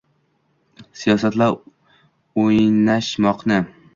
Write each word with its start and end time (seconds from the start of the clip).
Siyosat-la 1.01 1.49
o’ynashmoqni 2.45 3.63